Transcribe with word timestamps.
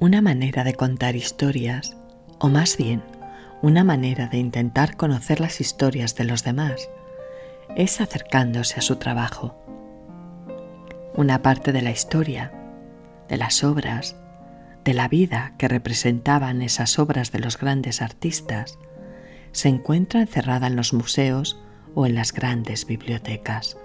Una 0.00 0.22
manera 0.22 0.62
de 0.62 0.74
contar 0.74 1.16
historias, 1.16 1.96
o 2.38 2.48
más 2.48 2.76
bien, 2.76 3.02
una 3.62 3.82
manera 3.82 4.28
de 4.28 4.38
intentar 4.38 4.96
conocer 4.96 5.40
las 5.40 5.60
historias 5.60 6.14
de 6.14 6.22
los 6.22 6.44
demás, 6.44 6.88
es 7.74 8.00
acercándose 8.00 8.78
a 8.78 8.82
su 8.82 8.94
trabajo. 8.94 9.60
Una 11.16 11.42
parte 11.42 11.72
de 11.72 11.82
la 11.82 11.90
historia, 11.90 12.52
de 13.28 13.38
las 13.38 13.64
obras, 13.64 14.14
de 14.84 14.94
la 14.94 15.08
vida 15.08 15.54
que 15.58 15.66
representaban 15.66 16.62
esas 16.62 17.00
obras 17.00 17.32
de 17.32 17.40
los 17.40 17.58
grandes 17.58 18.00
artistas, 18.00 18.78
se 19.50 19.68
encuentra 19.68 20.20
encerrada 20.20 20.68
en 20.68 20.76
los 20.76 20.92
museos 20.92 21.60
o 21.96 22.06
en 22.06 22.14
las 22.14 22.32
grandes 22.32 22.86
bibliotecas. 22.86 23.76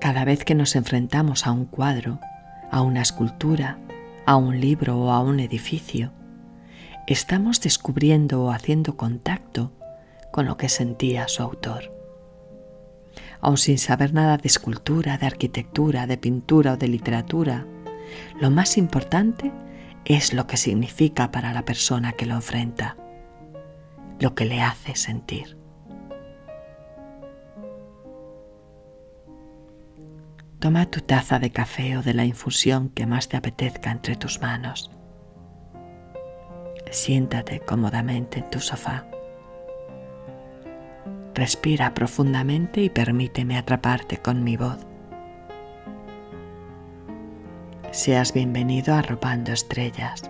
Cada 0.00 0.26
vez 0.26 0.44
que 0.44 0.54
nos 0.54 0.76
enfrentamos 0.76 1.46
a 1.46 1.52
un 1.52 1.64
cuadro, 1.64 2.20
a 2.74 2.82
una 2.82 3.02
escultura, 3.02 3.78
a 4.26 4.34
un 4.34 4.60
libro 4.60 4.98
o 4.98 5.12
a 5.12 5.20
un 5.20 5.38
edificio, 5.38 6.10
estamos 7.06 7.60
descubriendo 7.60 8.42
o 8.42 8.50
haciendo 8.50 8.96
contacto 8.96 9.70
con 10.32 10.46
lo 10.46 10.56
que 10.56 10.68
sentía 10.68 11.28
su 11.28 11.44
autor. 11.44 11.94
Aun 13.40 13.58
sin 13.58 13.78
saber 13.78 14.12
nada 14.12 14.38
de 14.38 14.48
escultura, 14.48 15.18
de 15.18 15.26
arquitectura, 15.26 16.08
de 16.08 16.18
pintura 16.18 16.72
o 16.72 16.76
de 16.76 16.88
literatura, 16.88 17.64
lo 18.40 18.50
más 18.50 18.76
importante 18.76 19.52
es 20.04 20.32
lo 20.34 20.48
que 20.48 20.56
significa 20.56 21.30
para 21.30 21.52
la 21.52 21.64
persona 21.64 22.14
que 22.14 22.26
lo 22.26 22.34
enfrenta, 22.34 22.96
lo 24.18 24.34
que 24.34 24.46
le 24.46 24.60
hace 24.60 24.96
sentir. 24.96 25.63
Toma 30.64 30.86
tu 30.86 31.02
taza 31.02 31.38
de 31.38 31.50
café 31.50 31.98
o 31.98 32.02
de 32.02 32.14
la 32.14 32.24
infusión 32.24 32.88
que 32.88 33.04
más 33.04 33.28
te 33.28 33.36
apetezca 33.36 33.90
entre 33.90 34.16
tus 34.16 34.40
manos. 34.40 34.90
Siéntate 36.90 37.60
cómodamente 37.60 38.38
en 38.38 38.48
tu 38.48 38.60
sofá. 38.60 39.04
Respira 41.34 41.92
profundamente 41.92 42.80
y 42.80 42.88
permíteme 42.88 43.58
atraparte 43.58 44.16
con 44.16 44.42
mi 44.42 44.56
voz. 44.56 44.78
Seas 47.90 48.32
bienvenido 48.32 48.94
a 48.94 49.00
Arropando 49.00 49.52
Estrellas, 49.52 50.22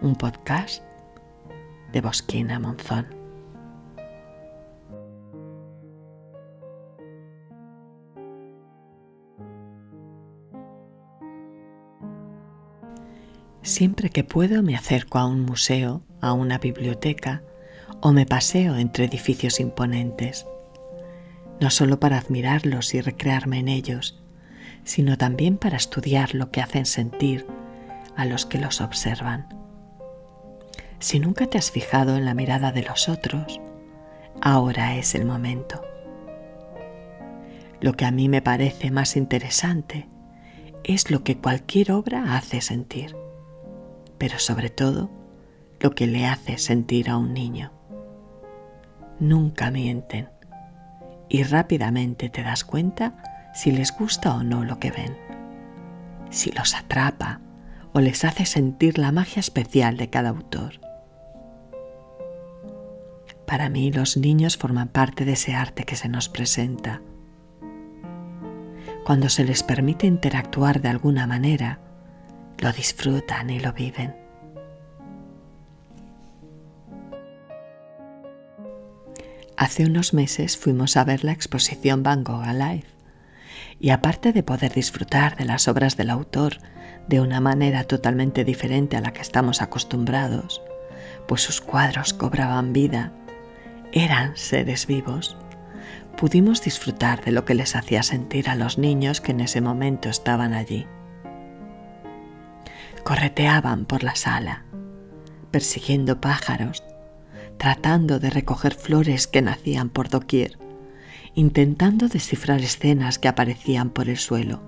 un 0.00 0.16
podcast 0.16 0.82
de 1.92 2.00
Bosquina 2.00 2.58
Monzón. 2.58 3.21
Siempre 13.62 14.10
que 14.10 14.24
puedo 14.24 14.64
me 14.64 14.74
acerco 14.74 15.18
a 15.18 15.26
un 15.26 15.42
museo, 15.42 16.02
a 16.20 16.32
una 16.32 16.58
biblioteca 16.58 17.42
o 18.00 18.12
me 18.12 18.26
paseo 18.26 18.76
entre 18.76 19.04
edificios 19.04 19.60
imponentes, 19.60 20.46
no 21.60 21.70
solo 21.70 22.00
para 22.00 22.18
admirarlos 22.18 22.92
y 22.94 23.00
recrearme 23.00 23.60
en 23.60 23.68
ellos, 23.68 24.20
sino 24.82 25.16
también 25.16 25.58
para 25.58 25.76
estudiar 25.76 26.34
lo 26.34 26.50
que 26.50 26.60
hacen 26.60 26.86
sentir 26.86 27.46
a 28.16 28.24
los 28.24 28.46
que 28.46 28.58
los 28.58 28.80
observan. 28.80 29.46
Si 30.98 31.20
nunca 31.20 31.46
te 31.46 31.56
has 31.56 31.70
fijado 31.70 32.16
en 32.16 32.24
la 32.24 32.34
mirada 32.34 32.72
de 32.72 32.82
los 32.82 33.08
otros, 33.08 33.60
ahora 34.40 34.96
es 34.96 35.14
el 35.14 35.24
momento. 35.24 35.80
Lo 37.80 37.92
que 37.92 38.06
a 38.06 38.10
mí 38.10 38.28
me 38.28 38.42
parece 38.42 38.90
más 38.90 39.16
interesante 39.16 40.08
es 40.82 41.12
lo 41.12 41.22
que 41.22 41.38
cualquier 41.38 41.92
obra 41.92 42.34
hace 42.36 42.60
sentir 42.60 43.21
pero 44.22 44.38
sobre 44.38 44.70
todo 44.70 45.10
lo 45.80 45.96
que 45.96 46.06
le 46.06 46.26
hace 46.26 46.56
sentir 46.56 47.10
a 47.10 47.16
un 47.16 47.34
niño. 47.34 47.72
Nunca 49.18 49.72
mienten 49.72 50.28
y 51.28 51.42
rápidamente 51.42 52.28
te 52.30 52.44
das 52.44 52.62
cuenta 52.62 53.50
si 53.52 53.72
les 53.72 53.90
gusta 53.90 54.32
o 54.36 54.44
no 54.44 54.62
lo 54.62 54.78
que 54.78 54.92
ven, 54.92 55.16
si 56.30 56.52
los 56.52 56.76
atrapa 56.76 57.40
o 57.92 57.98
les 57.98 58.24
hace 58.24 58.46
sentir 58.46 58.96
la 58.96 59.10
magia 59.10 59.40
especial 59.40 59.96
de 59.96 60.08
cada 60.08 60.28
autor. 60.28 60.74
Para 63.44 63.70
mí 63.70 63.90
los 63.90 64.16
niños 64.16 64.56
forman 64.56 64.86
parte 64.86 65.24
de 65.24 65.32
ese 65.32 65.56
arte 65.56 65.82
que 65.82 65.96
se 65.96 66.08
nos 66.08 66.28
presenta. 66.28 67.02
Cuando 69.04 69.28
se 69.28 69.42
les 69.42 69.64
permite 69.64 70.06
interactuar 70.06 70.80
de 70.80 70.90
alguna 70.90 71.26
manera, 71.26 71.80
lo 72.62 72.72
disfrutan 72.72 73.50
y 73.50 73.58
lo 73.58 73.72
viven. 73.72 74.14
Hace 79.56 79.84
unos 79.84 80.14
meses 80.14 80.56
fuimos 80.56 80.96
a 80.96 81.04
ver 81.04 81.24
la 81.24 81.32
exposición 81.32 82.04
Van 82.04 82.22
Gogh 82.22 82.44
Alive 82.44 82.84
y 83.80 83.90
aparte 83.90 84.32
de 84.32 84.44
poder 84.44 84.72
disfrutar 84.72 85.36
de 85.36 85.44
las 85.44 85.66
obras 85.66 85.96
del 85.96 86.10
autor 86.10 86.58
de 87.08 87.20
una 87.20 87.40
manera 87.40 87.82
totalmente 87.84 88.44
diferente 88.44 88.96
a 88.96 89.00
la 89.00 89.12
que 89.12 89.22
estamos 89.22 89.60
acostumbrados, 89.60 90.62
pues 91.26 91.42
sus 91.42 91.60
cuadros 91.60 92.14
cobraban 92.14 92.72
vida, 92.72 93.12
eran 93.90 94.36
seres 94.36 94.86
vivos, 94.86 95.36
pudimos 96.16 96.62
disfrutar 96.62 97.24
de 97.24 97.32
lo 97.32 97.44
que 97.44 97.54
les 97.54 97.74
hacía 97.74 98.04
sentir 98.04 98.48
a 98.48 98.54
los 98.54 98.78
niños 98.78 99.20
que 99.20 99.32
en 99.32 99.40
ese 99.40 99.60
momento 99.60 100.08
estaban 100.08 100.54
allí 100.54 100.86
correteaban 103.04 103.84
por 103.84 104.02
la 104.02 104.14
sala, 104.14 104.64
persiguiendo 105.50 106.20
pájaros, 106.20 106.82
tratando 107.58 108.18
de 108.18 108.30
recoger 108.30 108.74
flores 108.74 109.26
que 109.26 109.42
nacían 109.42 109.90
por 109.90 110.08
doquier, 110.08 110.58
intentando 111.34 112.08
descifrar 112.08 112.60
escenas 112.60 113.18
que 113.18 113.28
aparecían 113.28 113.90
por 113.90 114.08
el 114.08 114.18
suelo, 114.18 114.62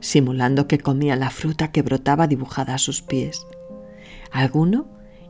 simulando 0.00 0.68
que 0.68 0.78
comían 0.78 1.20
la 1.20 1.30
fruta 1.30 1.72
que 1.72 1.82
brotaba 1.82 2.26
dibujada 2.26 2.74
a 2.74 2.78
sus 2.78 3.02
pies, 3.02 3.46
alguno 4.30 4.86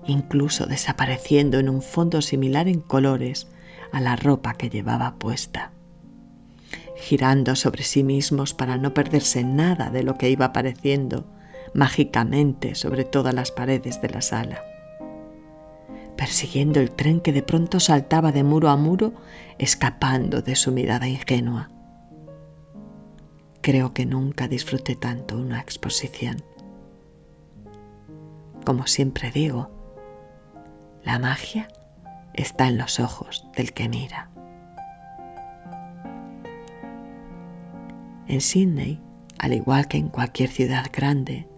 incluso 0.07 0.67
desapareciendo 0.67 1.59
en 1.59 1.69
un 1.69 1.81
fondo 1.81 2.23
similar 2.23 2.69
en 2.69 2.81
colores 2.81 3.47
a 3.93 4.01
la 4.01 4.17
ropa 4.17 4.55
que 4.55 4.69
llevaba 4.69 5.17
puesta 5.19 5.73
girando 7.03 7.57
sobre 7.57 7.83
sí 7.83 8.05
mismos 8.05 8.55
para 8.55 8.79
no 8.79 8.95
perderse 8.95 9.43
nada 9.43 9.91
de 9.91 10.05
lo 10.05 10.17
que 10.17 10.31
iba 10.31 10.47
apareciendo 10.47 11.27
mágicamente 11.75 12.75
sobre 12.75 13.05
todas 13.05 13.35
las 13.35 13.51
paredes 13.51 14.01
de 14.01 14.11
la 14.11 14.21
sala, 14.21 14.63
persiguiendo 16.17 16.81
el 16.81 16.91
tren 16.91 17.21
que 17.21 17.33
de 17.33 17.43
pronto 17.43 17.81
saltaba 17.81 18.33
de 18.33 18.45
muro 18.45 18.69
a 18.69 18.77
muro, 18.77 19.13
escapando 19.59 20.43
de 20.43 20.57
su 20.57 20.73
mirada 20.73 21.09
ingenua. 21.09 21.71
Creo 23.61 23.95
que 23.95 24.07
nunca 24.07 24.49
disfruté 24.49 24.97
tanto 24.97 25.37
una 25.37 25.61
exposición. 25.61 26.43
Como 28.65 28.87
siempre 28.87 29.31
digo, 29.31 29.71
la 31.05 31.19
magia 31.19 31.69
está 32.35 32.69
en 32.69 32.79
los 32.79 33.01
ojos 33.01 33.47
del 33.57 33.73
que 33.73 33.89
mira. 33.89 34.31
En 38.29 38.41
Sydney, 38.41 39.01
al 39.39 39.53
igual 39.53 39.89
que 39.89 39.99
en 39.99 40.09
cualquier 40.09 40.49
ciudad 40.49 40.87
grande, 40.93 41.49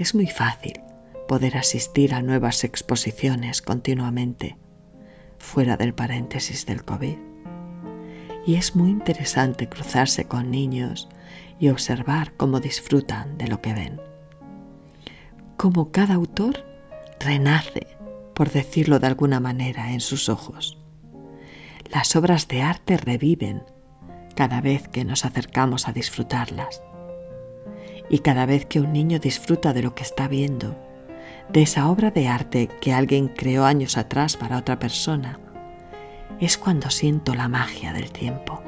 es 0.00 0.14
muy 0.14 0.26
fácil 0.26 0.80
poder 1.28 1.58
asistir 1.58 2.14
a 2.14 2.22
nuevas 2.22 2.64
exposiciones 2.64 3.60
continuamente, 3.60 4.56
fuera 5.38 5.76
del 5.76 5.92
paréntesis 5.92 6.64
del 6.64 6.84
COVID. 6.86 7.18
Y 8.46 8.54
es 8.54 8.74
muy 8.74 8.88
interesante 8.88 9.68
cruzarse 9.68 10.24
con 10.24 10.50
niños 10.50 11.10
y 11.58 11.68
observar 11.68 12.32
cómo 12.38 12.60
disfrutan 12.60 13.36
de 13.36 13.48
lo 13.48 13.60
que 13.60 13.74
ven. 13.74 14.00
Cómo 15.58 15.92
cada 15.92 16.14
autor 16.14 16.64
renace, 17.20 17.86
por 18.34 18.50
decirlo 18.50 19.00
de 19.00 19.06
alguna 19.06 19.38
manera, 19.38 19.92
en 19.92 20.00
sus 20.00 20.30
ojos. 20.30 20.78
Las 21.90 22.16
obras 22.16 22.48
de 22.48 22.62
arte 22.62 22.96
reviven 22.96 23.64
cada 24.34 24.62
vez 24.62 24.88
que 24.88 25.04
nos 25.04 25.26
acercamos 25.26 25.88
a 25.88 25.92
disfrutarlas 25.92 26.82
y 28.10 28.18
cada 28.18 28.44
vez 28.44 28.66
que 28.66 28.80
un 28.80 28.92
niño 28.92 29.20
disfruta 29.20 29.72
de 29.72 29.82
lo 29.82 29.94
que 29.94 30.02
está 30.02 30.26
viendo, 30.26 30.76
de 31.48 31.62
esa 31.62 31.88
obra 31.88 32.10
de 32.10 32.28
arte 32.28 32.68
que 32.80 32.92
alguien 32.92 33.28
creó 33.28 33.64
años 33.64 33.96
atrás 33.96 34.36
para 34.36 34.58
otra 34.58 34.78
persona, 34.78 35.38
es 36.40 36.58
cuando 36.58 36.90
siento 36.90 37.34
la 37.34 37.48
magia 37.48 37.92
del 37.92 38.10
tiempo, 38.10 38.62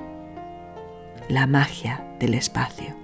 la 1.28 1.46
magia 1.46 2.06
del 2.20 2.34
espacio. 2.34 2.94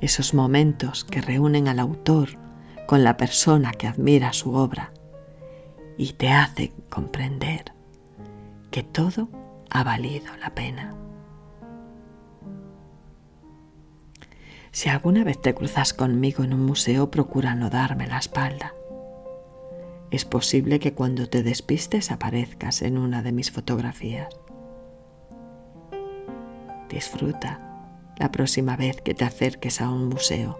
Esos 0.00 0.34
momentos 0.34 1.04
que 1.04 1.20
reúnen 1.20 1.68
al 1.68 1.78
autor 1.78 2.38
con 2.86 3.04
la 3.04 3.16
persona 3.16 3.72
que 3.72 3.86
admira 3.86 4.32
su 4.32 4.54
obra 4.54 4.92
y 5.98 6.14
te 6.14 6.30
hacen 6.30 6.72
comprender 6.88 7.72
que 8.70 8.82
todo 8.82 9.28
ha 9.70 9.84
valido 9.84 10.34
la 10.36 10.54
pena. 10.54 10.94
Si 14.74 14.88
alguna 14.88 15.22
vez 15.22 15.40
te 15.40 15.54
cruzas 15.54 15.94
conmigo 15.94 16.42
en 16.42 16.52
un 16.52 16.66
museo, 16.66 17.08
procura 17.08 17.54
no 17.54 17.70
darme 17.70 18.08
la 18.08 18.18
espalda. 18.18 18.74
Es 20.10 20.24
posible 20.24 20.80
que 20.80 20.94
cuando 20.94 21.28
te 21.28 21.44
despistes 21.44 22.10
aparezcas 22.10 22.82
en 22.82 22.98
una 22.98 23.22
de 23.22 23.30
mis 23.30 23.52
fotografías. 23.52 24.34
Disfruta 26.88 27.60
la 28.18 28.32
próxima 28.32 28.76
vez 28.76 29.00
que 29.00 29.14
te 29.14 29.24
acerques 29.24 29.80
a 29.80 29.88
un 29.88 30.08
museo, 30.08 30.58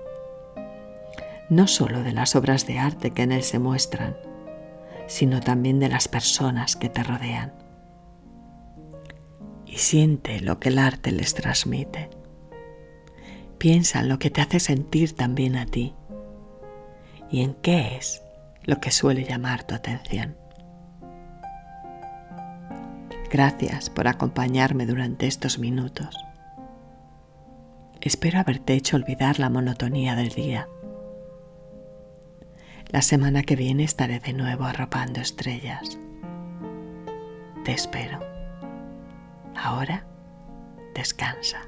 no 1.50 1.66
solo 1.66 2.04
de 2.04 2.12
las 2.12 2.36
obras 2.36 2.68
de 2.68 2.78
arte 2.78 3.10
que 3.10 3.22
en 3.22 3.32
él 3.32 3.42
se 3.42 3.58
muestran, 3.58 4.16
sino 5.08 5.40
también 5.40 5.80
de 5.80 5.88
las 5.88 6.06
personas 6.06 6.76
que 6.76 6.88
te 6.88 7.02
rodean. 7.02 7.52
Y 9.66 9.78
siente 9.78 10.38
lo 10.38 10.60
que 10.60 10.68
el 10.68 10.78
arte 10.78 11.10
les 11.10 11.34
transmite. 11.34 12.10
Piensa 13.64 14.00
en 14.00 14.10
lo 14.10 14.18
que 14.18 14.28
te 14.28 14.42
hace 14.42 14.60
sentir 14.60 15.16
también 15.16 15.56
a 15.56 15.64
ti 15.64 15.94
y 17.30 17.40
en 17.40 17.54
qué 17.54 17.96
es 17.96 18.22
lo 18.64 18.78
que 18.78 18.90
suele 18.90 19.24
llamar 19.24 19.66
tu 19.66 19.74
atención. 19.74 20.36
Gracias 23.30 23.88
por 23.88 24.06
acompañarme 24.06 24.84
durante 24.84 25.26
estos 25.26 25.58
minutos. 25.58 26.14
Espero 28.02 28.38
haberte 28.38 28.74
hecho 28.74 28.96
olvidar 28.96 29.38
la 29.38 29.48
monotonía 29.48 30.14
del 30.14 30.28
día. 30.28 30.68
La 32.90 33.00
semana 33.00 33.44
que 33.44 33.56
viene 33.56 33.84
estaré 33.84 34.20
de 34.20 34.34
nuevo 34.34 34.64
arropando 34.64 35.22
estrellas. 35.22 35.98
Te 37.64 37.72
espero. 37.72 38.20
Ahora, 39.56 40.04
descansa. 40.94 41.62